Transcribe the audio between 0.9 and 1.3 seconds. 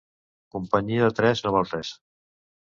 de